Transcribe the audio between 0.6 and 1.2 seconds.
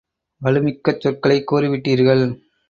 மிக்கச்